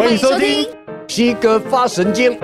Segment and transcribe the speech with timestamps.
[0.00, 0.66] 欢迎收听
[1.06, 2.40] 西哥发神经。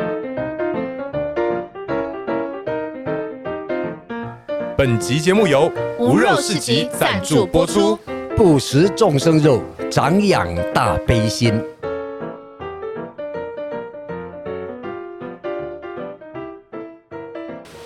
[4.77, 7.98] 本集节目由无肉市集赞助播出。
[8.37, 11.59] 不食众生肉，长养大悲心。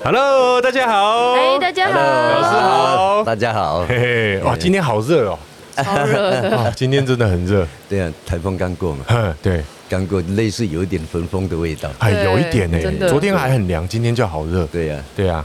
[0.02, 1.34] Hello，大家好。
[1.34, 2.00] 哎，大家好。
[2.00, 3.86] 老师好，大家好。
[3.86, 5.38] 嘿嘿，哇，今天好热哦。
[5.84, 6.72] 超热的。
[6.76, 7.66] 今天真的很热。
[7.88, 9.04] 对啊，台风刚过嘛。
[9.08, 11.90] 嗯，对，刚过，类似有一点焚风的味道。
[11.98, 13.08] 哎，有一点呢。
[13.08, 14.66] 昨天还很凉，今天就好热。
[14.66, 15.44] 对呀，对呀。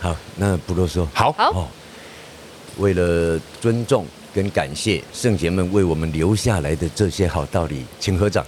[0.00, 1.08] 好，那不多说。
[1.12, 1.32] 好。
[1.32, 1.68] 好。
[2.78, 8.44] 为了尊重跟感谢圣贤们为我们留下来的这些好道理，请合掌。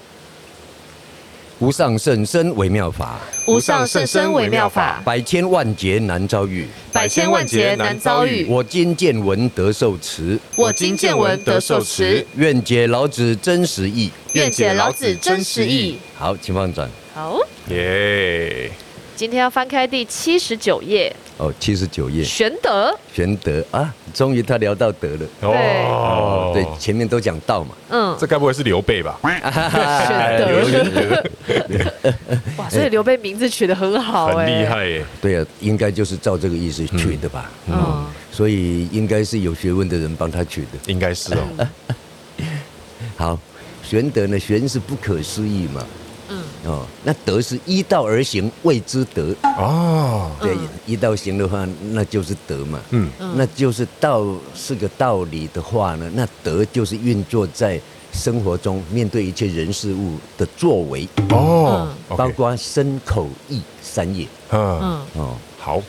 [1.64, 8.44] 无上甚深微妙法，无上甚深微妙法，百千万劫难遭遇，百千万劫难遭遇。
[8.50, 12.26] 我今见闻得受持，我今见闻得受持。
[12.36, 15.96] 愿解老子真实意，愿解老子真实意。
[16.14, 16.86] 好，请放转。
[17.14, 18.70] 好，耶。
[19.16, 21.14] 今天要翻开第七十九页。
[21.36, 22.24] 哦，七十九页。
[22.24, 22.92] 玄德。
[23.12, 25.26] 玄德啊，终于他聊到德了。
[25.48, 27.74] 哦，对，前面都讲道嘛。
[27.90, 29.18] 嗯，这该不会是刘备吧？
[29.22, 31.24] 玄德。
[32.56, 35.04] 哇，所以刘备名字取得很好，很厉害耶。
[35.20, 37.50] 对啊，应该就是照这个意思取的吧。
[37.68, 40.68] 嗯，所以应该是有学问的人帮他取的。
[40.86, 41.68] 应该是哦。
[43.16, 43.38] 好，
[43.82, 45.84] 玄德呢，玄是不可思议嘛。
[46.64, 49.34] 嗯哦，那德是依道而行，谓之德。
[49.58, 52.80] 哦，对，依道行的话，那就是德嘛。
[52.90, 57.78] 嗯，那就是道是个道理的话呢，那德就是运作在
[58.12, 61.06] 生活中，面对一切人事物的作为。
[61.30, 64.26] 哦，包括身口意三业。
[64.50, 65.82] 嗯嗯哦，好，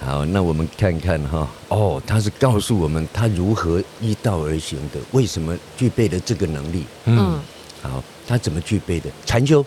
[0.00, 1.46] 好，那我们看看哈。
[1.68, 6.84] 哦，他是告诉我们他如何依道而行的，为什么具备了这个能力？
[7.04, 7.38] 嗯，
[7.82, 9.10] 好，他怎么具备的？
[9.26, 9.62] 禅修。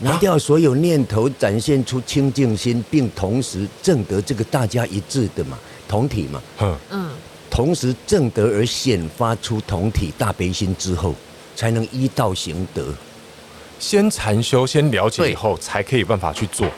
[0.00, 5.58] 拿掉所有念头，展现出清净心，并同时证得这个大家一致的嘛，
[5.88, 6.42] 同体嘛。
[6.60, 7.10] 嗯嗯。
[7.48, 11.14] 同时证得而显发出同体大悲心之后，
[11.54, 12.92] 才能依道行德。
[13.78, 16.68] 先禅修，先了解以后，才可以办法去做。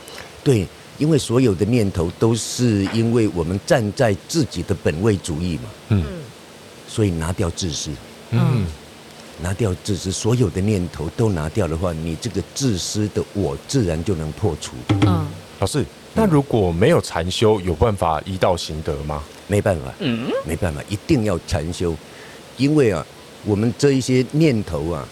[0.45, 0.65] 对，
[0.97, 5.63] 因为所有的念头都是因为我们站在自己的本位主义嘛。
[5.89, 6.05] 嗯。
[6.87, 7.91] 所以拿掉自私。
[8.31, 8.65] 嗯。
[9.41, 14.73] 拿掉自私，所有的念头都拿掉的话，你这个自私的我自然就能破除。
[15.07, 15.27] 嗯，
[15.61, 15.85] 老师，
[16.15, 19.23] 那如果没有禅修，有办法一道行德吗？
[19.47, 21.95] 没办法，嗯，没办法，一定要禅修，
[22.57, 23.07] 因为啊，
[23.45, 25.07] 我们这一些念头啊，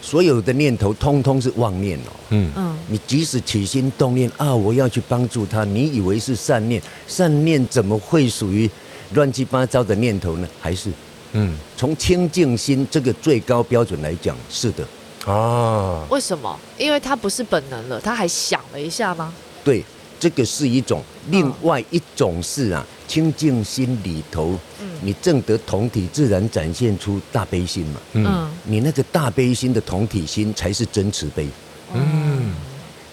[0.00, 2.10] 所有的念头通通是妄念哦。
[2.30, 8.68] 嗯嗯，你即使起心动念啊，我要去帮助他，你以为是善念，善念怎么会属于
[9.12, 10.48] 乱七八糟的念头呢？
[10.60, 10.90] 还是？
[11.38, 14.86] 嗯，从清净心这个最高标准来讲，是的。
[15.30, 16.58] 啊，为什么？
[16.78, 19.32] 因为他不是本能了，他还想了一下吗？
[19.62, 19.84] 对，
[20.18, 22.84] 这个是一种另外一种是啊。
[23.06, 24.58] 清净心里头，
[25.00, 28.00] 你正得同体，自然展现出大悲心嘛。
[28.14, 31.46] 嗯，你那个大悲心的同体心才是真慈悲。
[31.94, 32.52] 嗯，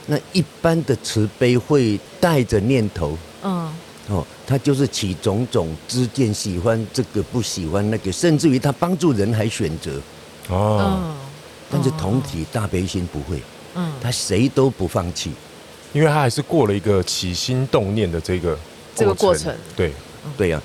[0.08, 3.16] 那一般的慈悲会带着念头。
[3.44, 3.72] 嗯。
[4.10, 10.02] 哦，他就是起种种之见，喜欢这个不喜欢那个，甚至于他帮助人还选择。
[10.50, 11.16] 哦，
[11.72, 13.42] 但是同体大悲心不会，
[13.76, 15.32] 嗯，他谁都不放弃，
[15.94, 18.60] 因为他还是过了一个起心动念的这个
[18.94, 19.56] 这个过程。
[19.74, 19.94] 对，
[20.38, 20.62] 对呀，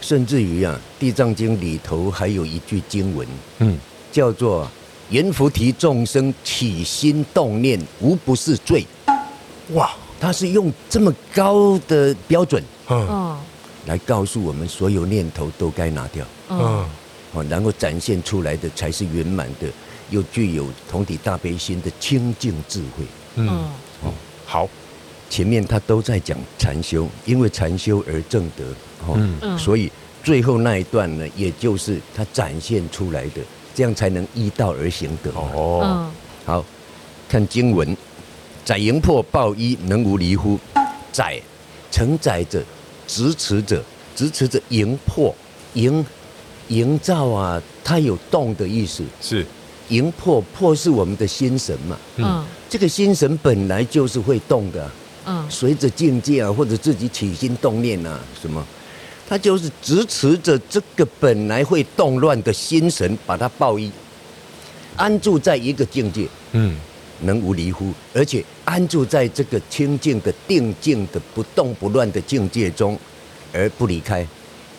[0.00, 3.24] 甚至于啊，《地藏经》里头还有一句经文，
[3.60, 3.78] 嗯，
[4.10, 4.68] 叫做
[5.10, 8.84] “阎浮提众生起心动念，无不是罪”。
[9.74, 9.88] 哇！
[10.22, 13.36] 他是用这么高的标准，嗯，
[13.86, 16.86] 来告诉我们所有念头都该拿掉，嗯，
[17.32, 19.66] 哦，然后展现出来的才是圆满的，
[20.10, 23.48] 又具有同体大悲心的清净智慧，嗯，
[24.04, 24.12] 哦，
[24.46, 24.68] 好，
[25.28, 28.62] 前面他都在讲禅修，因为禅修而正德，
[29.08, 29.90] 哦，嗯，所以
[30.22, 33.40] 最后那一段呢，也就是他展现出来的，
[33.74, 35.32] 这样才能依道而行得。
[35.32, 36.08] 哦，
[36.44, 36.64] 好，
[37.28, 37.96] 看经文。
[38.64, 40.58] 载营破抱一，能无离乎？
[41.10, 41.40] 载
[41.90, 42.62] 承载着，
[43.06, 43.82] 支持着，
[44.14, 45.34] 支持着营破，
[45.74, 46.04] 营
[46.68, 49.02] 营造啊，它有动的意思。
[49.20, 49.44] 是
[49.88, 51.98] 营破破是我们的心神嘛。
[52.16, 54.90] 嗯，这个心神本来就是会动的。
[55.26, 58.64] 嗯，随着境界啊，或者自己起心动念啊，什么，
[59.28, 63.90] 它就是支持着这个本来会动乱的心神，把它抱一，
[64.96, 66.28] 安住在一个境界。
[66.52, 66.76] 嗯。
[67.22, 67.92] 能无离乎？
[68.14, 72.98] 而且安住在这个清净的定静的不动不乱的境界中，
[73.52, 74.26] 而不离开，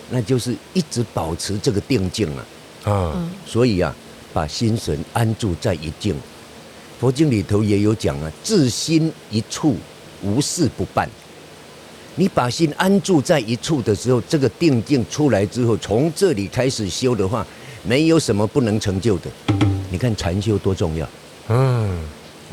[0.10, 2.46] 那就是一直保持这个定境啊。
[2.84, 3.96] 啊，所以啊，
[4.34, 6.16] 把心神安住在一境，
[7.00, 9.76] 佛经里头也有讲啊，至心一处，
[10.22, 11.10] 无事不办。
[12.16, 17.46] 你把心安住在一处的时候，这个定境出来之后，从这里开始修的话，
[17.84, 19.32] 没有什么不能成就的。
[19.90, 21.10] 你看禅修多重要，
[21.48, 21.98] 嗯，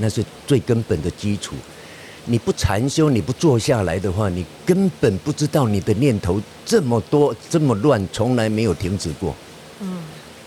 [0.00, 1.54] 那是最根本的基础。
[2.26, 9.34] 你不禅修，你不坐下来的话，你根本不知道你的念头这么多这么乱，从来没有停止过。
[9.80, 10.02] 嗯，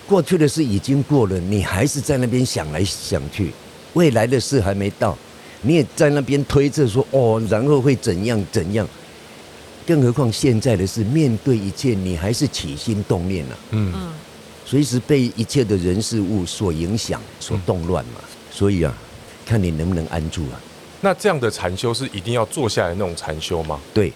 [0.07, 3.51] 过去的事已经过了，你还是在那边想来想去，
[3.93, 5.17] 未来的事还没到，
[5.61, 8.87] 你也在那边推测说哦，然后会怎样怎样。
[9.85, 13.57] 更何况现在的事，面对一切，你还是起心动念了。
[13.71, 13.91] 嗯，
[14.63, 18.21] 随时被一切的人事物所影响、所动乱嘛。
[18.49, 18.95] 所以啊，
[19.45, 20.59] 看你能不能安住啊。
[21.01, 23.79] 那这样的禅修是一定要坐下来那种禅修吗？
[23.93, 24.11] 对，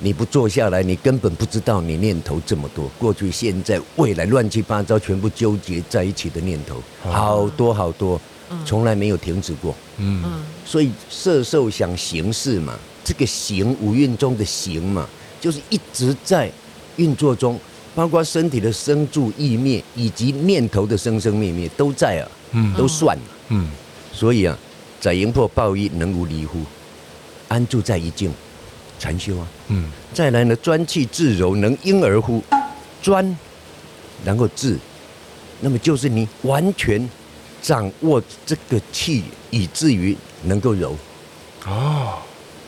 [0.00, 8.20] 你不坐下来，你根本不知道你念头这么多，过去、现在、未来乱七八糟，全部纠结在一起的念头，好多好多，
[8.64, 9.74] 从来没有停止过。
[9.98, 12.74] 嗯，所以色受想行识嘛。
[13.04, 15.08] 这个行五蕴中的行嘛，
[15.40, 16.50] 就是一直在
[16.96, 17.56] 运作中，
[17.94, 23.70] 包括身体的生住意灭，以及念头的生生灭灭都在啊，嗯，都算了，嗯，
[24.16, 24.58] 所以啊，
[24.98, 26.60] 载营破抱一能无离乎？
[27.48, 28.32] 安住在一境，
[28.98, 32.42] 禅修啊，嗯，再来呢，专气自柔能婴儿乎？
[33.02, 33.38] 专，
[34.24, 34.78] 然后自，
[35.60, 37.06] 那么就是你完全
[37.60, 40.96] 掌握这个气，以至于能够柔，
[41.66, 42.14] 哦。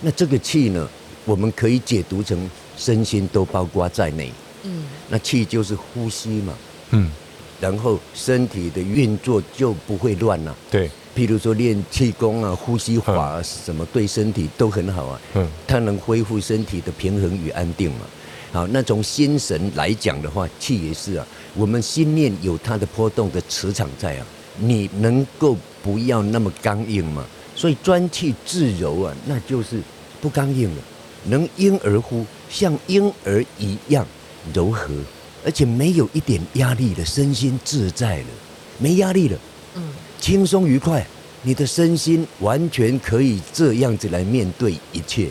[0.02, 0.86] 那这个气呢，
[1.24, 4.30] 我们可以解读成身心都包括在内。
[4.64, 6.52] 嗯，那气就是呼吸嘛。
[6.90, 7.10] 嗯，
[7.58, 10.54] 然后身体的运作就不会乱了。
[10.70, 10.88] 对，
[11.18, 15.20] 譬如说练气功啊、呼吸法啊，什么对身体都很好啊。
[15.34, 18.06] 嗯，它能恢复身体的平衡与安定嘛。
[18.52, 21.26] 好，那从心神来讲的话，气也是啊。
[21.56, 24.26] 我们心念有它的波动的磁场在啊，
[24.60, 27.26] 你能够不要那么刚硬嘛？
[27.56, 29.82] 所以专气致柔啊，那就是
[30.20, 30.82] 不刚硬了，
[31.24, 34.06] 能婴儿乎，像婴儿一样
[34.54, 34.88] 柔和，
[35.44, 38.26] 而且没有一点压力了，身心自在了，
[38.78, 39.40] 没压力了，嗯，
[40.20, 41.06] 轻松愉快，
[41.42, 45.28] 你的身心完全可以这样子来面对一切。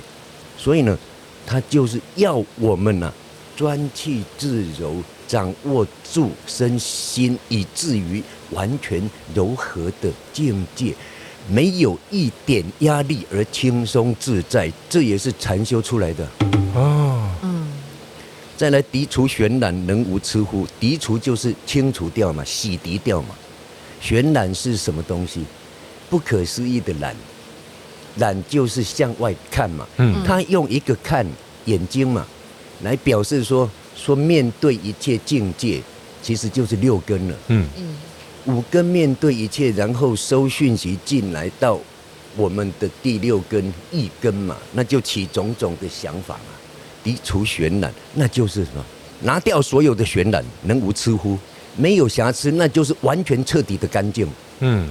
[0.57, 0.97] 所以呢，
[1.45, 3.13] 他就是要我们呢、啊，
[3.55, 4.95] 专气自柔，
[5.27, 10.95] 掌握住身心，以至于完全柔和的境界。
[11.49, 16.27] 没有一点压力而轻松自在，这也是禅修出来的
[16.75, 17.29] 哦。
[17.41, 17.67] 嗯，
[18.57, 20.67] 再来涤除玄览，能无痴乎？
[20.79, 23.29] 涤除就是清除掉嘛，洗涤掉嘛。
[23.99, 25.43] 玄览是什么东西？
[26.09, 27.15] 不可思议的览，
[28.17, 29.87] 览就是向外看嘛。
[29.97, 31.25] 嗯，他用一个看
[31.65, 32.25] 眼睛嘛，
[32.83, 35.81] 来表示说说面对一切境界，
[36.21, 37.35] 其实就是六根了。
[37.47, 37.95] 嗯嗯。
[38.45, 41.77] 五根面对一切，然后收讯息进来到
[42.37, 46.53] 我们的第六根一根嘛，那就起种种的想法嘛。
[47.03, 48.85] 涤除玄览，那就是什么？
[49.21, 51.37] 拿掉所有的玄览，能无痴乎？
[51.77, 54.27] 没有瑕疵，那就是完全彻底的干净。
[54.59, 54.89] 嗯，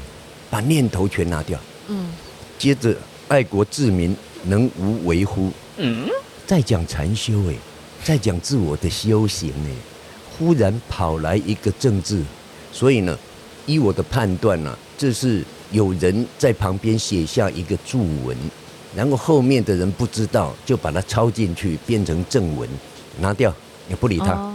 [0.49, 1.59] 把念头全拿掉。
[1.89, 2.09] 嗯，
[2.59, 2.97] 接着
[3.29, 5.51] 爱国治民，能无为乎？
[5.77, 6.09] 嗯，
[6.47, 7.55] 再讲禅修哎，
[8.03, 9.71] 再讲自我的修行哎，
[10.31, 12.23] 忽然跑来一个政治，
[12.73, 13.19] 所以呢。
[13.69, 18.37] 依我的判断呢、啊，这是有人在旁边写下一个注文，
[18.95, 22.69] 然后后面的人不知道，就把它抄进去变成正文，
[23.19, 23.53] 拿掉
[23.91, 24.35] 也不理他。
[24.35, 24.53] Oh.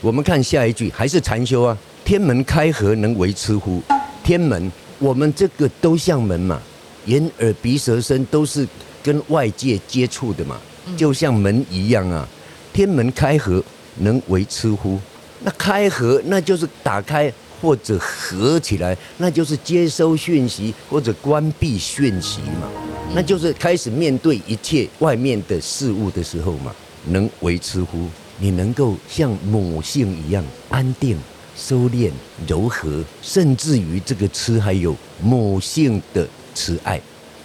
[0.00, 1.76] 我们看下一句，还是禅修啊。
[2.04, 3.82] 天门开合，能为痴乎？
[4.24, 6.60] 天门，我们这个都像门嘛，
[7.06, 8.66] 眼耳鼻舌身都是
[9.02, 10.58] 跟外界接触的嘛，
[10.96, 12.26] 就像门一样啊。
[12.72, 13.62] 天门开合，
[13.98, 14.98] 能为痴乎？
[15.40, 17.32] 那开合，那就是打开。
[17.60, 22.66] 或者合起来，那就是接收讯息或者关闭讯息嘛，
[23.14, 26.74] 那就是开始面对一切外面的事物的时候嘛。
[27.08, 28.08] 能为痴乎？
[28.40, 31.16] 你能够像母性一样安定、
[31.56, 32.10] 收敛、
[32.48, 37.00] 柔和，甚至于这个痴还有母性的慈爱。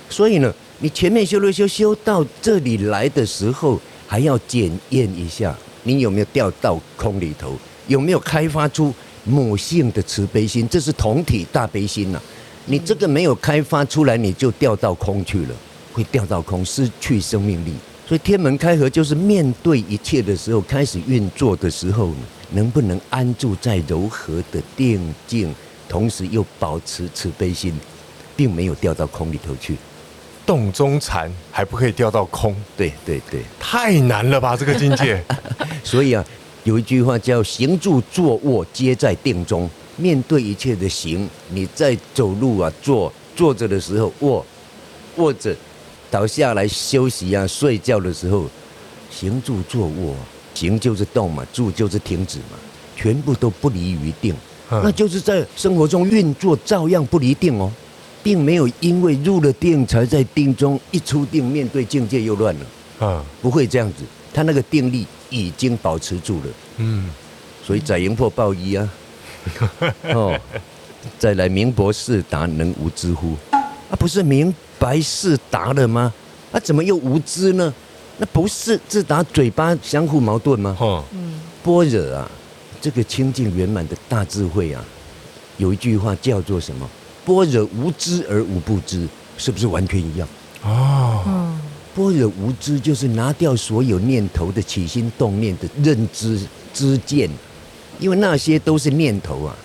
[0.10, 7.54] 所以呢，你前面修了修修到这里来的时候，还要检验一下你有没有掉到空里头，
[7.88, 8.94] 有没有开发出。
[9.28, 12.22] 母性的慈悲心，这是同体大悲心呐、
[12.68, 15.56] 你这个没有开发出来，你就掉到空去了，
[15.92, 17.74] 会掉到空，失去生命力。
[18.08, 22.12] 所以天门开合，就是面对一切的时候，开始运作的时候，
[22.52, 25.54] 能不能安住在柔和的定境，
[25.90, 27.74] 同时又保持慈悲心，
[28.36, 29.76] 并没有掉到空里头去。
[30.46, 32.56] 洞中禅还不可以掉到空？
[32.78, 35.24] 对对对，太难了吧这个境界。
[35.84, 36.24] 所以啊。
[36.66, 44.44] 有一句话叫“行住坐卧皆在定中”，面对一切的行，你在走路啊、坐坐着的时候卧，
[45.18, 45.56] 卧着
[46.15, 48.45] 倒下来休息啊，睡觉的时候
[49.12, 50.15] 行住坐卧，
[50.53, 52.57] 行就是动嘛，住就是停止嘛，
[52.95, 54.34] 全部都不离于定，
[54.69, 57.69] 那就是在生活中运作照样不离定哦，
[58.24, 66.45] 并没有因为入了定才在定中，一出定面对境界又乱了，啊，不会这样子，他那个定力已经保持住了，
[66.77, 67.10] 嗯，
[67.62, 68.89] 所以载营破抱一啊，
[70.13, 70.39] 哦。
[71.19, 73.38] 再来明博士达能无知乎？
[73.89, 76.13] 啊，不是明白是达了吗？
[76.51, 77.74] 啊，怎么又无知呢？
[78.18, 80.75] 那不是自打嘴巴相互矛盾吗？
[81.12, 82.30] 嗯，般若啊，
[82.80, 84.84] 这个清净圆满的大智慧啊，
[85.58, 86.89] 有一句话叫做什么？
[87.25, 90.27] 般若无知而无不知，是不是完全一样？
[90.63, 91.54] 哦，
[91.94, 96.39] 般若无知就是拿掉所有念头的起心动念的认知
[96.74, 97.30] 之见，
[98.00, 99.56] 因为那些都是念头啊。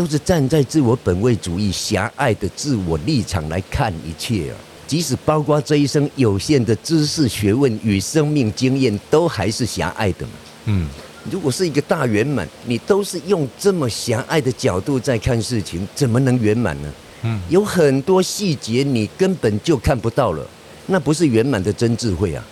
[0.00, 10.32] 都是站在自我本位主义狭隘的自我立场来看一切啊，即使包括这一生有限的知识、学问与生命经验，都还是狭隘的嘛。
[10.64, 10.88] 嗯，
[11.30, 16.90] 如果是一个大圆满，你都是用这么狭隘的角度在看事情，怎么能圆满呢？
[17.24, 20.46] 嗯，有很多细节你根本就看不到了，
[20.86, 22.42] 那不是圆满的真智慧啊，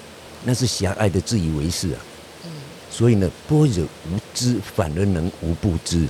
[0.45, 2.01] 那是狭隘的自以为是啊。
[2.45, 2.51] 嗯，
[2.91, 6.07] 所以呢，般若无知，反而能无不知。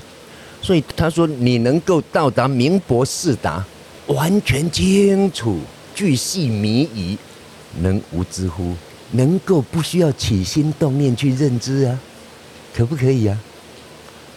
[0.61, 3.65] 所以他说：“你能够到达明博四达，
[4.09, 5.59] 完全清楚，
[5.95, 7.17] 巨细靡遗，
[7.81, 8.75] 能无知乎？
[9.13, 11.99] 能够不需要起心动念去认知啊？
[12.75, 13.39] 可不可以啊？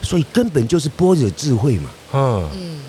[0.02, 1.90] 所以根本就是般若智慧嘛。
[2.14, 2.80] 嗯，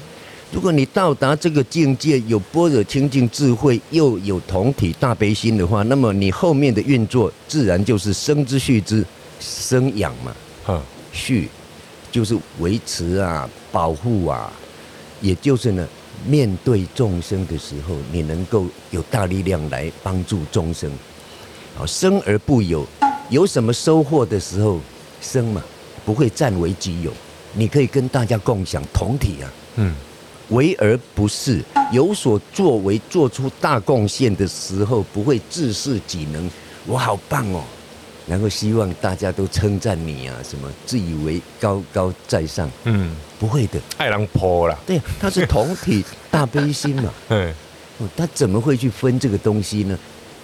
[0.53, 9.05] 如果你到达这个境界，有般若清净智慧，又有同体大悲心的话，那么你后面的运作自然就是生之畜之，
[9.41, 10.37] 生养嘛。
[10.65, 11.49] 哈，畜。”
[12.13, 14.53] 就是维持啊，保护啊，
[15.23, 15.89] 也就是呢，
[16.27, 20.93] 面对众生的时候，你能够有大力量来帮助众生。
[21.75, 22.87] 好，生而不有，
[23.31, 24.79] 有什么收获的时候，
[25.23, 25.65] 生嘛，
[26.05, 27.11] 不会占为己有，
[27.55, 29.53] 你可以跟大家共享同体啊。
[29.77, 29.95] 嗯，
[30.51, 36.51] 为而不是，有所作为，做出大贡献的时候，不会自恃己能，
[36.87, 37.65] 我好棒哦。
[38.33, 47.53] 然后希望大家都称赞你啊，什么自以为高高在上，嗯，不会的，爱人破了，对，他是同体大悲心嘛， 嗯，
[48.17, 49.99] 他怎么会去分这个东西呢？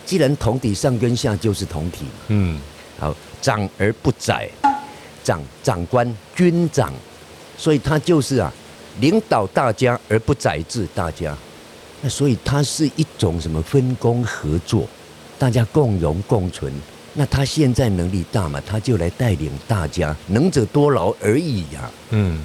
[0.04, 2.04] 既然同体上跟下就是同体。
[2.04, 2.60] 嘛，嗯，
[2.98, 4.50] 好，长而不宰，
[5.24, 6.92] 长长官军长，
[7.56, 8.52] 所以他就是啊，
[9.00, 11.34] 领导大家而不宰制大家，
[12.02, 14.86] 那所以他是一种什么分工合作，
[15.38, 16.70] 大家共荣共存。
[17.18, 18.62] 那他现在能力大嘛？
[18.64, 21.90] 他就来带领大家，能者多劳而已呀、啊。
[22.10, 22.38] 嗯，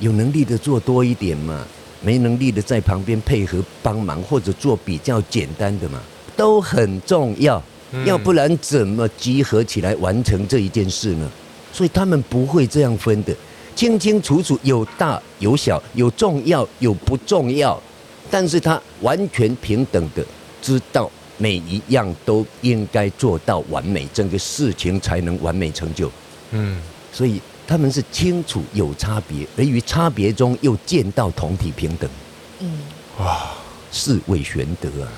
[0.00, 1.64] 有能力的做多一点嘛，
[2.02, 6.00] 没能力的在旁边配合帮忙或者做比较简单的嘛，
[6.36, 7.62] 都很重要。
[8.04, 11.30] 要不然怎么集合起来完成这一件事呢？
[11.72, 13.32] 所以他们不会这样分的，
[13.76, 17.80] 清清楚楚，有大有小，有重要有不重要，
[18.28, 20.26] 但是他完全平等的
[20.60, 21.08] 知道。
[21.38, 26.10] 每一样都应该做到完美，整个事情才能完美成就。
[26.52, 26.80] 嗯，
[27.12, 32.08] 所以他们是清楚有差别，而于差别中又见到同体平等。
[32.60, 32.78] 嗯，
[33.18, 33.54] 哇，
[33.92, 35.08] 是谓玄德啊，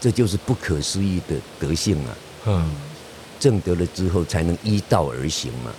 [0.00, 2.16] 这就是不可思议的德性啊。
[2.46, 2.70] 嗯，
[3.38, 5.70] 正德了之后才能依道而行嘛。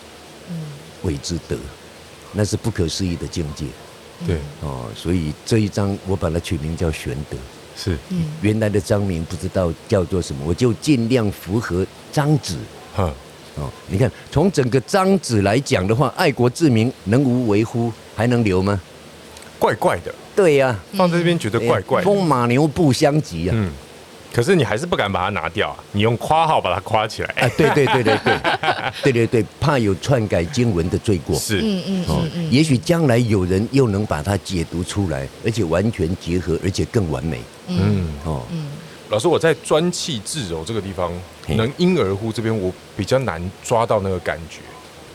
[0.50, 0.58] 嗯，
[1.04, 1.58] 谓之德，
[2.32, 3.66] 那是不可思议的境界。
[4.28, 7.38] 对，哦，所以这一章我把它取名叫玄德。
[7.82, 7.98] 是，
[8.42, 12.58] 原来的张名不知道叫做什么，我就尽量符合张子。
[12.94, 13.10] 哈，
[13.56, 17.92] 哦，你看，从整个章子来讲的话，爱国志民能无为乎？
[18.16, 18.80] 还能留吗？
[19.58, 20.14] 怪怪的。
[20.36, 22.06] 对呀，放在这边觉得怪怪的。
[22.06, 23.56] 风马牛不相及啊。
[23.56, 23.72] 嗯。
[24.32, 25.84] 可是你还是不敢把它拿掉啊！
[25.92, 27.30] 你用夸号把它夸起来。
[27.42, 28.40] 啊，对对对对对，
[29.04, 31.36] 对对 对，怕有篡改经文的罪过。
[31.36, 37.42] 是，嗯嗯哦，也许将来有人又能把它解读出来，而且完全结合，而且更完美。
[37.68, 38.68] 嗯哦，嗯，
[39.10, 41.12] 老师，我在专气致柔这个地方，
[41.48, 44.60] 能婴儿乎这边我比较难抓到那个感觉。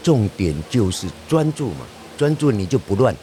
[0.03, 1.87] 重点就是专注嘛，
[2.19, 3.15] 专注你就不乱，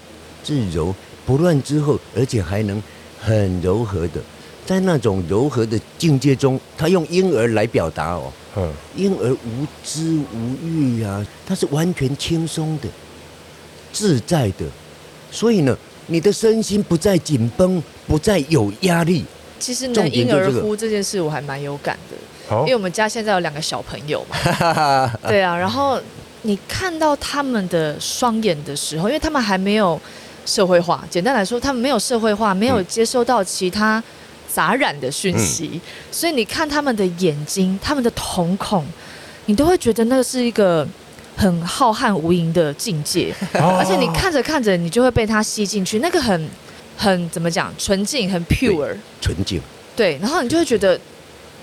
[0.42, 0.96] 自柔
[1.26, 2.82] 不乱之后，而且还能
[3.20, 4.22] 很柔和的。
[4.66, 8.32] 在那种柔和的境界中，他用婴儿来表达哦，
[8.96, 12.88] 婴儿无知无欲啊，他是完全轻松的、
[13.92, 14.66] 自在的，
[15.32, 15.76] 所以呢，
[16.08, 19.26] 你的身心不再紧绷，不再有压力。
[19.60, 24.38] 其实呢婴儿哭这件事，我还蛮有感的，因为我们家现在有两个小朋友嘛，
[25.28, 26.00] 对啊，然后
[26.44, 30.00] 你看到他们的双眼的时候，因为他们还没有。
[30.44, 31.06] 社会化。
[31.08, 34.04] 简单来说，他们没有社会化，没有接收到其他
[34.54, 35.82] 杂染的讯息，嗯、
[36.12, 38.86] 所以你看他们的眼睛、他们的瞳孔，
[39.46, 40.88] 你都会觉得那是一个
[41.36, 43.34] 很浩瀚无垠的境界。
[43.54, 46.50] 哦、而且你看着看着，你就会被它吸进去，那个很
[46.98, 49.62] 很怎么讲，纯净，很 pure，纯净。
[49.96, 51.00] 对，然后你就会觉得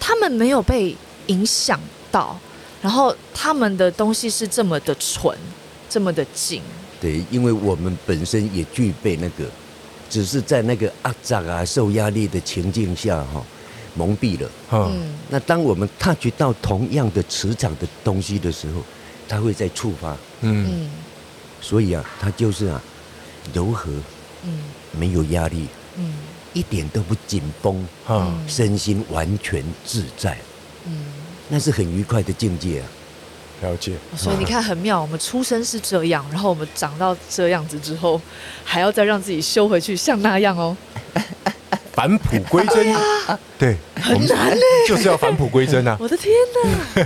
[0.01, 1.79] 他们没有被影响
[2.11, 2.39] 到，
[2.83, 5.37] 然后他们的东西是这么的纯，
[5.89, 6.63] 这么的净。
[7.01, 9.45] 对，因为我们本身也具备那个，
[10.09, 13.45] 只是在那个压榨啊、受压力的情境下哈、哦，
[13.95, 14.51] 蒙蔽了。
[14.73, 15.15] 嗯。
[15.29, 18.83] 那当我们 touch 到同样的磁场的东西的时候，
[19.29, 20.17] 它会再触发。
[20.41, 20.89] 嗯。
[21.61, 22.83] 所以啊，它就是啊，
[23.53, 23.91] 柔和。
[24.45, 24.61] 嗯。
[24.93, 25.67] 没有压力。
[25.97, 26.15] 嗯。
[26.55, 27.87] 一点都不紧绷。
[28.09, 28.39] 嗯。
[28.49, 30.39] 身心完全自在。
[30.87, 31.05] 嗯。
[31.49, 32.87] 那是很愉快的境界啊。
[33.61, 38.21] 了解，所以你看很妙，我们出生是这样，然后我们长到这样子之后，
[38.65, 40.77] 还要再让自己修回去像那样哦，
[41.93, 42.95] 返璞归真，
[43.59, 45.97] 对，很难嘞，就是要返璞归真啊！
[46.01, 46.33] 我的天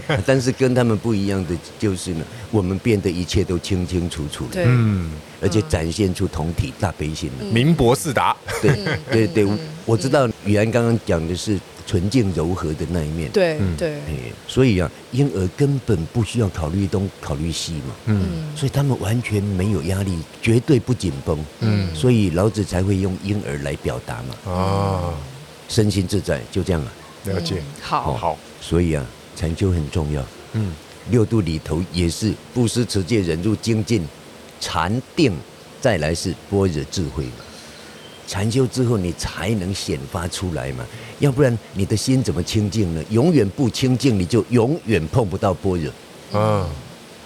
[0.08, 0.18] 哪！
[0.26, 8.78] 但是跟他们不一样的就是呢，我们变得一切都清清楚楚，对，嗯，而且展现出同体大悲心了，明博四达，对
[9.10, 9.48] 对对，
[9.86, 11.58] 我知道语言刚刚讲的是。
[11.92, 14.00] 纯净柔和的那一面，对对，
[14.48, 25.14] 所以啊，婴儿根本不需要考虑东考虑西嘛，嗯，所以他们完全没有压力，绝对不紧绷，嗯，所以老子才会用婴儿来表达嘛，啊，
[25.68, 26.88] 身心自在，就这样啊，
[27.26, 29.04] 了解，好，好，所以啊，
[29.36, 30.72] 禅修很重要，嗯，
[31.10, 34.08] 六度里头也是布施、持戒、忍辱、精进、
[34.62, 35.34] 禅定，
[35.78, 37.44] 再来是般若智慧嘛。
[38.24, 40.86] 禅修之后，你才能显发出来嘛，
[41.22, 43.04] 要不然你的心怎么清净呢？
[43.10, 45.92] 永远不清净，你就永远碰不到般若。
[46.32, 46.66] 嗯，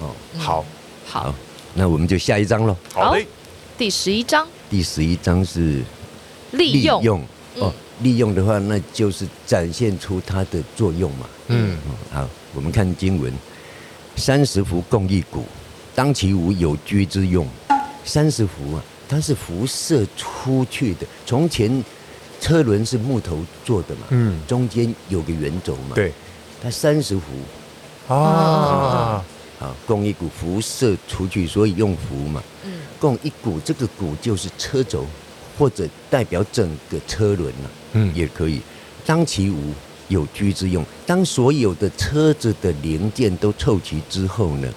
[0.00, 0.62] 哦，好，
[1.06, 1.34] 好，
[1.72, 2.76] 那我们就下一章喽。
[2.92, 3.26] 好嘞，
[3.78, 4.46] 第十一章。
[4.68, 5.82] 第十一章是
[6.50, 7.00] 利用。
[7.00, 7.23] 利用
[7.54, 11.26] 哦，利用的话，那就是展现出它的作用嘛。
[11.49, 11.78] 嗯，
[12.12, 13.32] 好，我们看经文：
[14.14, 15.42] 三十辐共一股，
[15.94, 17.49] 当其无，有居之用。
[18.04, 18.84] 三十辐啊。
[19.08, 21.06] 它是辐射出去的。
[21.25, 21.71] 从前
[22.40, 26.12] 车轮是木头做的嘛，嗯，中间有个圆轴嘛，对，
[26.62, 29.25] 它三十伏啊，
[29.58, 35.04] 好，共一股辐射出去，所以用辐嘛，嗯，共一股，这个股就是车轴，
[35.58, 38.60] 或者代表整个车轮了，嗯，也可以。
[39.04, 39.72] 当其无，
[40.08, 40.84] 有居之用。
[41.06, 44.68] 当所有的车子的零件都凑齐之后呢？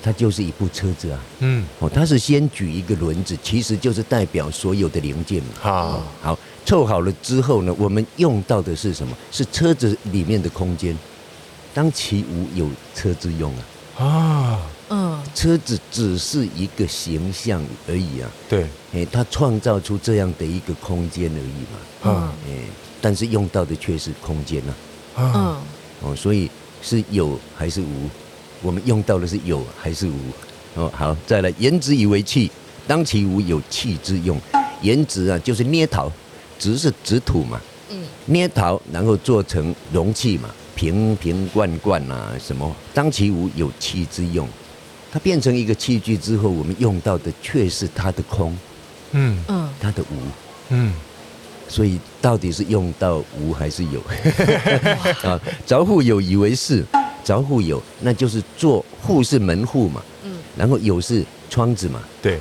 [0.00, 5.48] 它就是一部车子啊，嗯，哦，它是先举一个轮子，其实就是代表所有的零件嘛。
[5.60, 9.16] 好，好，凑好了之后呢，我们用到的是什么？
[9.32, 10.94] 是车子里面的空间。
[11.72, 14.04] 当其无，有车之用啊。
[14.04, 18.30] 啊，嗯，车子只是一个形象而已啊。
[18.50, 21.78] 对，哎，它创造出这样的一个空间而已嘛。
[22.04, 22.64] 嗯，哎，
[23.00, 24.74] 但是用到的却是空间呐。
[25.16, 25.56] 嗯，
[26.02, 26.50] 哦，所以
[26.82, 28.10] 是有还是无？
[28.60, 30.18] 我们用到的是有还是无？
[30.74, 32.50] 哦，好，再来，言之以为器，
[32.86, 34.38] 当其无，有器之用。
[34.82, 36.12] 言之啊，就是捏陶，
[36.58, 44.48] 纸是纸土嘛，嗯，捏陶然后做成容器嘛，瓶瓶罐罐啊什么，当其无，有器之用。
[45.10, 48.56] 它变成一个器具之后，我们用到的却是它的空，
[49.12, 49.42] 嗯。
[49.48, 50.16] 嗯，它的无，
[50.68, 50.92] 嗯，
[51.66, 54.02] 所以到底是用到无还是有？
[55.26, 56.84] 啊，着户有以为是，
[57.24, 62.38] 着户有，那就是做户是门户嘛，嗯，然后有是窗子嘛，对，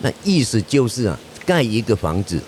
[0.00, 2.38] 那意思就是啊，盖一个房子，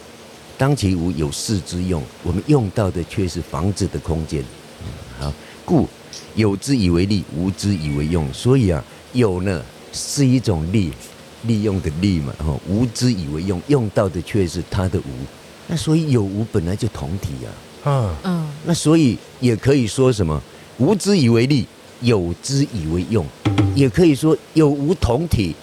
[0.56, 4.42] 当其无，有室之用，我们用到的却是房子的空间，
[4.82, 4.86] 嗯，
[5.24, 5.32] 好，
[5.64, 5.88] 故
[6.34, 9.62] 有之以为利，无之以为用，所以啊，有呢
[9.92, 10.92] 是一种利，
[11.42, 15.26] 利用的利嘛，哈，无之以为用，用到的却是它的无，
[15.66, 17.48] 那所以有无本来就同体啊，
[17.84, 20.40] 嗯嗯，那所以也可以说什么，
[20.78, 21.66] 无之以为利。
[22.00, 23.24] 有之以为用，
[23.74, 25.54] 也可以说有无同体，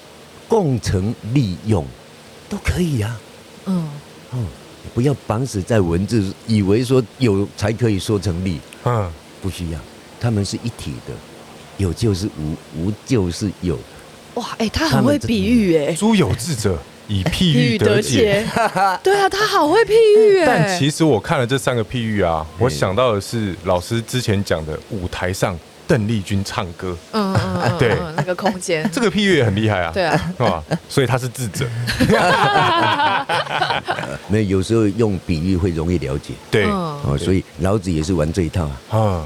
[0.48, 1.86] 共成利用，
[2.50, 3.20] 都可以啊。
[3.66, 3.88] 嗯，
[4.32, 4.44] 哦，
[4.94, 8.60] 不要绑死在文字，以为说有才可以说成立。
[8.84, 9.80] 嗯，不需要，
[10.20, 11.14] 他们是一体的，
[11.78, 13.78] 有就是无，无就是有。
[14.36, 15.94] 哇，哎、欸，他很会比喻哎。
[15.94, 18.46] 诸有智者以譬喻得 解。
[19.04, 20.46] 对啊，他好会譬喻哎。
[20.46, 25.58] 但其实我看了这三个譬喻啊，我想到的是老师之前讲的舞台上。
[25.92, 30.64] 邓丽君唱歌，嗯，嗯对，那个空间， 这个譬喻也很厉害啊，对啊，是吧？
[30.88, 31.68] 所以他是智者，
[34.30, 39.26] 没有，有时候用比喻会容易了解，对，哦，所以老子也是玩这一套啊，啊，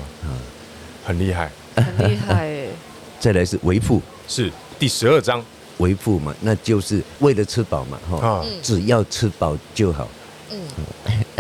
[1.06, 2.50] 很厉害，很厉害。
[3.22, 5.44] 再来是为父，是第十二章，
[5.78, 10.08] 为富嘛，那就是为了吃饱嘛，哈、啊，只要吃饱就好。
[10.50, 10.60] 嗯，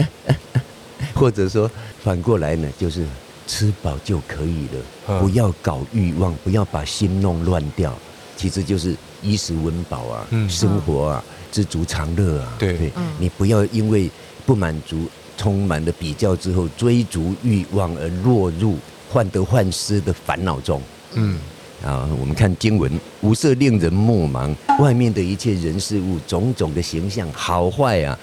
[1.15, 1.69] 或者说
[2.03, 3.03] 反过来呢，就是
[3.47, 7.93] 吃饱就可以了，不要搞欲望，不要把心弄乱掉。
[8.35, 12.53] 其实就是衣食温饱啊，生活啊，知足常乐啊。
[12.59, 14.09] 对，对，你不要因为
[14.45, 18.77] 不满足，充满了比较之后，追逐欲望而落入
[19.09, 20.81] 患得患失的烦恼中。
[21.13, 21.39] 嗯。
[21.83, 22.89] 啊，我们看经文，
[23.21, 28.17] 五色令人目盲，外面的一切人事物，种种的形象，好坏啊，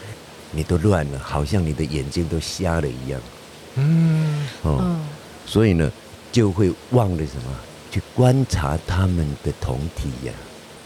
[0.50, 3.20] 你都乱了，好像你的眼睛都瞎了一样。
[3.76, 4.96] 嗯，哦，
[5.52, 5.92] 所以呢，
[6.32, 7.54] 就会忘了什么，
[7.90, 10.40] 去观察他们的同体呀、啊，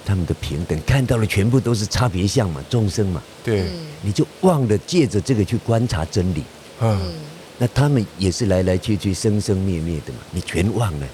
[0.05, 3.23] 他们的平等，看到了全部都是差别相嘛，众生嘛。
[3.45, 3.71] 对，
[4.03, 6.43] 你就忘了借着这个去观察真理。
[6.81, 7.15] 嗯，
[7.59, 11.07] 那他们也是来来去去，生生灭灭的嘛，你全忘了。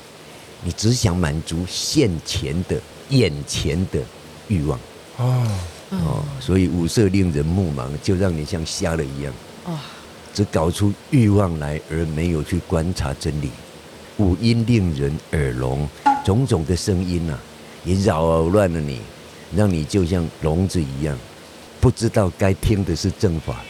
[0.65, 4.01] 你只想满足现前的、眼前的
[4.49, 4.81] 欲望。
[5.19, 5.47] 哦。
[5.91, 9.35] 哦，所以五色令人目盲，就让你像瞎了一样。
[9.67, 9.79] 哦，
[10.35, 13.51] 只搞出欲望来，而没有去观察真理。
[14.19, 15.89] 五音令人耳聋，
[16.25, 17.41] 种种的声音呐、啊，
[17.85, 19.01] 也扰乱了你，
[19.57, 21.19] 让你就像聋子一样，
[21.81, 23.63] 不知道该听的是正法，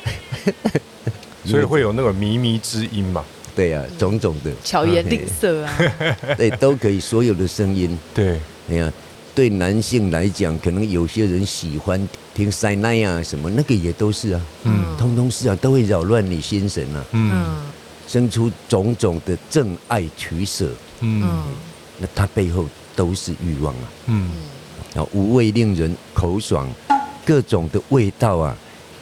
[1.47, 3.25] 所以会有那个靡靡之音嘛。
[3.55, 5.79] 对呀、啊，种种的巧言令色啊，
[6.37, 6.99] 对，都可以。
[6.99, 8.93] 所有的声音，对，哎呀，
[9.35, 17.57] 对男性来讲，可能有些人喜欢听塞奈啊什么，那个也都是啊，嗯，通通是啊，都会扰乱你心神啊，嗯，
[18.07, 21.43] 生出种种的正爱取舍，嗯，
[21.99, 24.31] 那它背后都是欲望啊，嗯，
[24.95, 26.69] 然后五味令人口爽，
[27.25, 28.57] 各种的味道啊，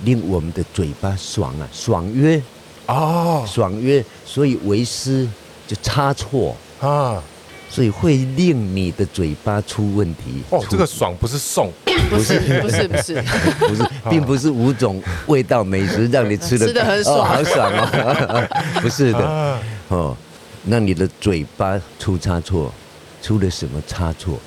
[0.04, 2.40] 令我们的嘴巴爽啊，爽约。
[2.86, 5.28] 哦，爽约，所以为师
[5.68, 6.56] 就差错。
[6.80, 7.22] 啊，
[7.70, 10.42] 所以会令你的嘴巴出问题。
[10.50, 11.70] 哦，这个爽不是送，
[12.10, 13.22] 不是不是不是
[13.60, 18.48] 不是，并不是五种味道美食让你吃的吃的很爽，好爽哦，
[18.82, 20.16] 不是的哦，
[20.64, 22.72] 那你的嘴巴出差错，
[23.22, 24.38] 出了什么差错？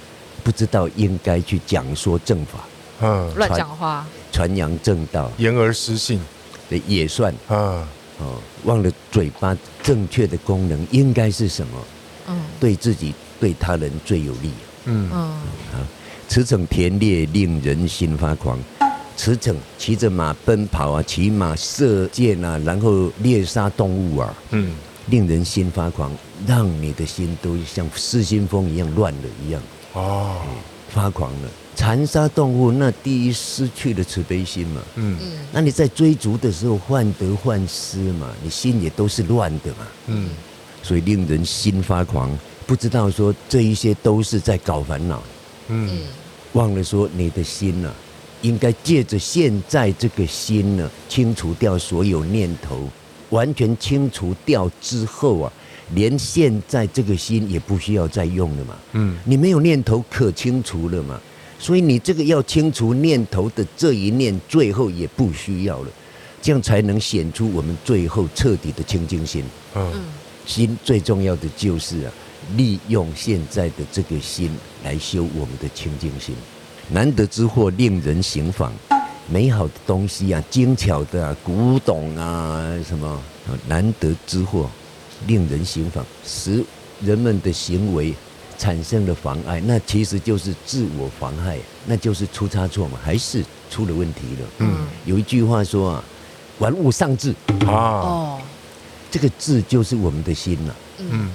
[0.44, 2.60] 不知道应该去讲说正法，
[3.02, 6.20] 嗯，乱讲话，传扬正道，言而失信，
[6.70, 7.88] 对，也算啊。
[8.20, 11.78] 哦，忘了嘴巴正确的功能应该是什么？
[12.28, 14.52] 嗯，对自己对他人最有利。
[14.86, 15.20] 嗯嗯，
[15.74, 15.80] 啊，
[16.28, 18.60] 驰骋田猎令人心发狂，
[19.16, 24.74] 驰骋骑着马奔跑啊，骑马射箭啊，然后猎杀动物啊，嗯，
[25.08, 26.12] 令人心发狂，
[26.46, 29.62] 让你的心都像失心疯一样乱了一样。
[29.94, 30.42] 哦，
[30.90, 31.50] 发狂了。
[31.76, 34.82] 残杀动物，那第一失去了慈悲心嘛。
[34.96, 35.18] 嗯，
[35.52, 39.88] 那你在追逐的时候患得患失嘛，你心也都是乱的嘛。
[40.06, 40.30] 嗯，
[40.84, 42.30] 所以令人心发狂，
[42.68, 45.24] 不知道说这一些都是在搞烦恼。
[45.70, 46.02] 嗯，
[46.52, 47.96] 忘了说你的心呢、啊，
[48.42, 52.88] 应该借着现在这个心呢，清除掉所有念头，
[53.30, 55.52] 完全清除掉之后啊，
[55.96, 58.76] 连现在这个心也不需要再用了嘛。
[58.92, 61.20] 嗯，你没有念头可清除了嘛。
[61.58, 65.88] 所以你这个要清除念头的这一念，最后也不需要了，
[66.42, 69.46] 这样才能显出我们最后彻底的清净心。
[69.74, 70.04] 嗯，
[70.46, 72.12] 心最重要的就是啊，
[72.56, 74.52] 利用现在的这个心
[74.84, 76.36] 来修我们的清净心。
[76.90, 78.72] 难得之货令人行妨，
[79.28, 83.22] 美好的东西啊，精巧的啊，古董啊，什么
[83.68, 84.70] 难得之货，
[85.28, 86.64] 令人行妨，使
[87.02, 88.14] 人们的行为。
[88.56, 94.48] 产生了妨碍，那其实就是自我妨害，那就是出差错嘛，还是出了问题了。
[94.60, 96.04] 嗯，有一句话说啊
[96.60, 98.42] ，“玩物丧志”啊，哦，
[99.14, 100.74] 这个字就是我们的心呐。
[100.98, 101.30] 嗯，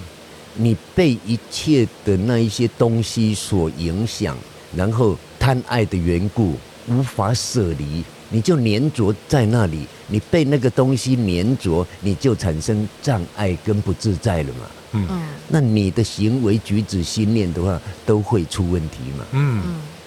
[0.57, 4.37] 你被一切的那一些东西所影响，
[4.75, 6.57] 然后贪爱的缘故
[6.89, 14.67] 无法舍离，你就粘着在那里，你被那个东西粘着，你就产生障碍跟不自在了嘛。
[14.95, 15.07] 嗯，
[15.47, 19.25] 那你的行为举止、心念的话，都会出问题嘛。
[19.31, 19.63] 嗯，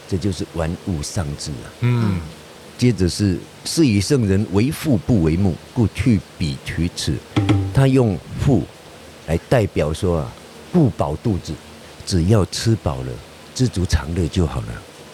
[0.09, 1.71] 这就是玩物丧志啊。
[1.79, 2.19] 嗯，
[2.77, 7.13] 接着是是以圣人为父不为目，故去彼取此。
[7.81, 8.61] 他用腹
[9.25, 10.31] 来代表说啊，
[10.71, 11.51] 不饱肚子，
[12.05, 13.07] 只要吃饱了，
[13.55, 14.67] 知足常乐就好了。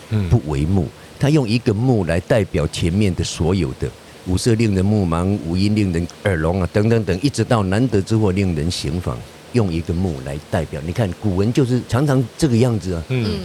[0.10, 0.86] 嗯，不为目，
[1.18, 3.90] 他用一个目来代表前面的所有的
[4.26, 9.18] 五色令人目盲，五音令人耳聋啊，等等等，一直到难得之货令人行妨。
[9.54, 13.04] 用一个目来代表，你看古文就是常常这个样子啊。
[13.08, 13.40] 嗯，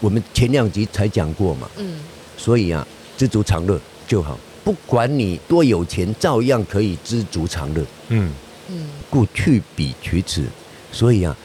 [0.00, 1.66] 我们前两集才讲过嘛。
[1.78, 1.98] 嗯，
[2.36, 2.86] 所以啊，
[3.16, 7.82] 知足常乐就好，不管你多有钱，照样可以知足常乐。
[8.08, 8.30] 嗯
[8.68, 10.44] 嗯，故去彼取此，
[10.92, 11.36] 所以啊，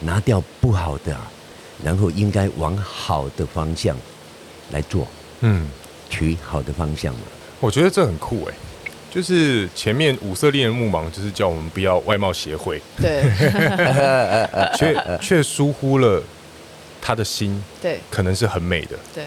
[0.00, 1.16] 拿掉不好的，
[1.84, 3.96] 然后应该往好的方向
[4.70, 5.06] 来做，
[5.40, 5.68] 嗯，
[6.08, 7.20] 取好的方向嘛。
[7.60, 8.54] 我觉得这很酷哎，
[9.10, 13.22] 就是前面五色恋人木芒就是叫我们不要外貌协会，对，
[14.78, 16.22] 却却疏忽了
[17.00, 19.24] 他的心，对，可能是很美的，对，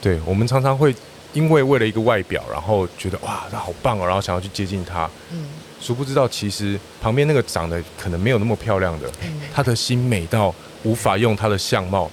[0.00, 0.92] 对，我们常常会
[1.34, 5.46] 因为为了一个外表，然后觉得哇，他好棒哦，然后想要去接近他，嗯，
[5.80, 12.10] 殊不知道其实旁边那个长得可能没有那么漂亮的，嗯他的心美到无法用他的相貌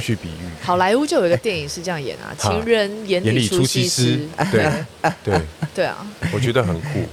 [0.00, 0.48] 去比喻。
[0.62, 4.66] 好莱坞就有一个电影是这样演啊， 情人眼里出西施，对
[5.24, 5.40] 对
[5.74, 7.04] 对啊，我觉得很酷。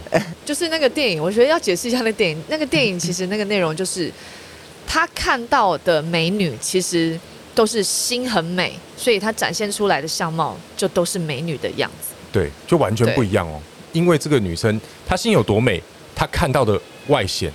[0.46, 2.42] 就是那个电影，我觉得要解释一下那个电影。
[2.48, 4.12] 那个电影其实那个内容就是，
[4.88, 7.20] 他看到的美女其实
[7.54, 12.16] 都是心很美，所以他展现出来的相貌就都是美女的样子。
[12.32, 13.62] 对，就完全不一样哦。
[13.92, 15.82] 因为这个女生她心有多美，
[16.16, 17.52] 她看到的外显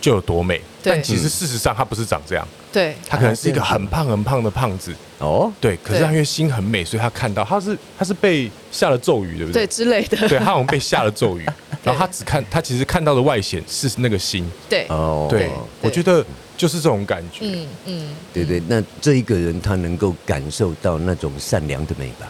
[0.00, 0.60] 就有多美。
[0.84, 4.92] 但其实事实上她不是长这样，对，她可能是一个很胖很胖的胖子。
[5.18, 9.62] 哦，对，可是她因为心很美，所以她看到她是她是被下了咒语，对不对？
[9.62, 10.28] 对之类的。
[10.28, 11.44] 对，她好像被下了咒语，
[11.84, 14.44] 然后她只看她其实看到的外显是那个心。
[14.68, 15.48] 对，哦，对，
[15.80, 16.24] 我觉得
[16.56, 17.38] 就是这种感觉。
[17.42, 22.28] 嗯嗯，对对，那这一个人他能够感受到那种善良的美吧？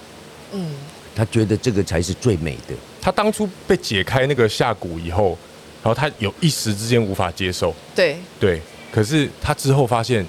[0.52, 0.74] 嗯，
[1.16, 2.74] 他觉得这个才是最美的。
[3.02, 5.36] 他当初被解开那个下蛊以后，
[5.82, 10.24] 然后他有一时之间无法接受，对对，可是他之后发现，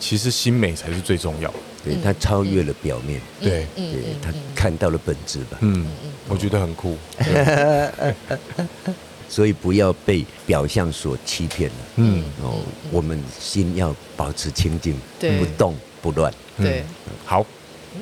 [0.00, 1.52] 其实心美才是最重要。
[1.84, 5.58] 对他超越了表面，对，嗯对他看到了本质吧。
[5.60, 5.86] 嗯，
[6.28, 6.96] 我觉得很酷。
[9.28, 11.76] 所以不要被表象所欺骗了。
[11.96, 12.58] 嗯，哦，
[12.90, 16.32] 我们心要保持清净，不动不乱。
[16.56, 16.82] 对。
[17.26, 17.44] 好，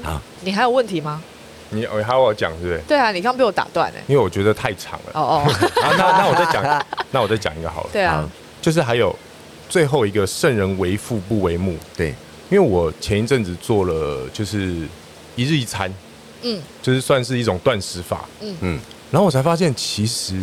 [0.01, 1.21] 好，你还有问题吗？
[1.73, 2.79] 你我还要讲是不是？
[2.87, 4.03] 对啊，你刚被我打断哎。
[4.07, 5.11] 因为我觉得太长了。
[5.15, 5.53] 哦哦。
[5.83, 7.91] 啊，那那我再讲，那我再讲一个好了。
[7.93, 8.29] 对啊。
[8.61, 9.15] 就是还有
[9.69, 11.77] 最后一个圣人为父不为目。
[11.97, 12.15] 对，
[12.51, 14.87] 因为我前一阵子做了就是
[15.35, 15.93] 一日一餐，
[16.43, 18.25] 嗯，就是算是一种断食法。
[18.41, 18.79] 嗯嗯，
[19.11, 20.41] 然后我才发现，其实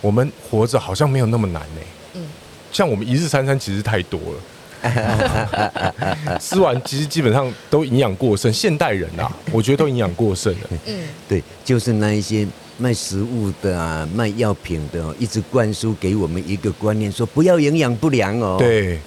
[0.00, 1.80] 我们活着好像没有那么难呢。
[2.14, 2.26] 嗯，
[2.70, 4.38] 像我们一日三餐其实太多了。
[6.40, 10.68] 吃完其实基本上都营养过剩，现代人啊， 我觉得都营养过剩了。
[10.86, 12.46] 嗯，对，就是那一些
[12.78, 18.56] 卖食物的啊，卖药品的、哦，一直灌输给我们一个观念，说不要营养不良哦。
[18.58, 19.00] 对，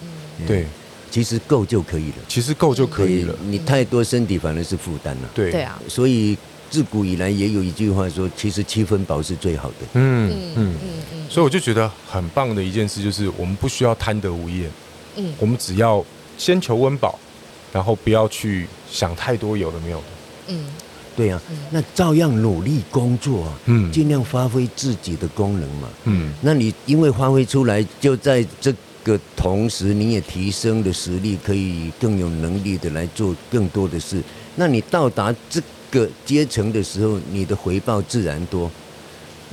[0.45, 0.65] 对，
[1.09, 3.33] 其实够就可以了，其实够就可以了。
[3.45, 5.29] 你太多身体反而是负担了。
[5.33, 5.81] 对，对啊。
[5.87, 6.37] 所以
[6.69, 9.75] 自古以来也有一句话说，其实七分饱是最好的。
[9.93, 10.75] 嗯嗯嗯
[11.13, 11.29] 嗯。
[11.29, 14.69] 所以我就觉得很棒的一件事，就是我们不需要贪得无厌。
[15.15, 16.03] 嗯，我们只要
[16.37, 17.17] 先求温饱，
[17.73, 20.03] 然后不要去想太多有的没有的。
[20.47, 20.65] 嗯，
[21.15, 25.89] 对啊，那照样努力工作啊，嗯，尽量发挥自己的功能嘛。
[26.05, 34.21] 嗯，那你因为发挥出来，就在这个同时，你也提升了实力，可以更有能力的来做更多的事。
[34.55, 38.69] 那你到达这个阶层的时候，你的回报自然多。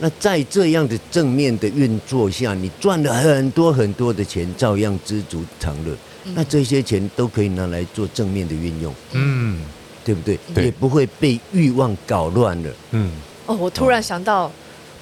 [0.01, 5.97] 那在这样的正面的运作下，你赚了很多很多的钱，照样知足常乐。
[6.35, 9.61] 那这些钱都可以拿来做正面的运用，嗯，
[10.05, 10.39] 对不对？
[10.55, 12.71] 对也不会被欲望搞乱了。
[12.91, 13.11] 嗯，
[13.47, 14.51] 哦，我突然想到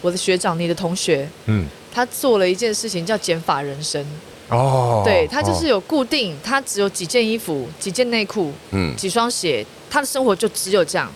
[0.00, 4.04] 我的学长，你的同学，嗯，他做了一件事情叫减法人生。
[4.48, 11.12] 哦，对，他就是有固定，他只有几件衣服、几件内裤、嗯，几双鞋，他的生活就只有这样。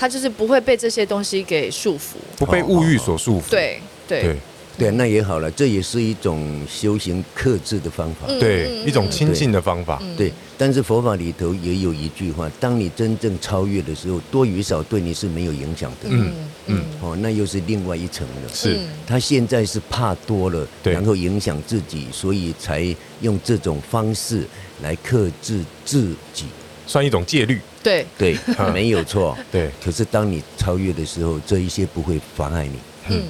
[0.00, 3.50] 他就是不会被这些东西给束缚，不被物欲所束缚。
[3.50, 4.36] 对对对
[4.78, 8.26] 对，那也好了，这也是一种修行克制的方法。
[8.26, 10.02] 对，一种亲近的方法。
[10.16, 16.08] 对，但是佛法里头也有一句话：当你真正超越的时候，多与少对你是没有影响的。
[16.08, 16.32] 嗯
[16.64, 18.48] 嗯，哦，那又是另外一层了。
[18.54, 24.46] 是，他现在是怕多了，然后影响自己，所以才用这种方式
[24.80, 26.46] 来克制自己。
[26.86, 28.36] 算一种戒律，对对，
[28.72, 29.70] 没有错，对。
[29.82, 32.78] 可是当你超越的时候，这一些不会妨碍你。
[33.08, 33.22] 嗯，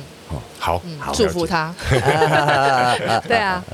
[0.59, 1.75] 好，好，祝福他。
[3.29, 3.65] 对啊。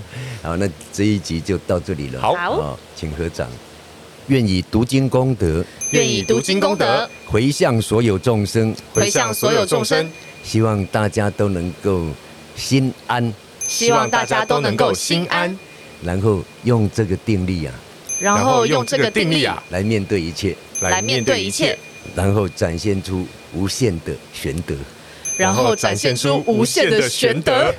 [0.43, 2.21] 好，那这一集就到这里了。
[2.21, 3.49] 好，请合掌。
[4.29, 10.11] 愿以读经功德，愿以读经功德，回向所有众生，回向所有众生。
[10.43, 12.07] 希望大家都能够
[12.57, 13.33] 心安，
[13.67, 15.57] 希望大家都能够心安，
[16.03, 17.75] 然后用这个定力啊。
[18.18, 21.79] 然后用这个定力啊，来面对一切，来面对一切，
[22.14, 24.74] 然后展现出无限的玄德，
[25.37, 27.74] 然后展现出无限的玄德。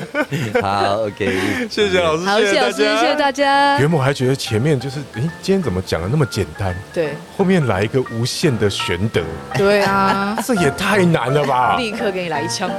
[0.62, 3.78] 好，OK，谢谢老师，好，谢谢老师，谢谢大家。
[3.78, 6.74] 原本我还觉得前面就是，诶，今天怎么讲的那么简单？
[6.94, 9.20] 对，后面来一个无限的玄德。
[9.54, 11.76] 对啊， 这也太难了吧！
[11.80, 12.70] 立刻给你来一枪。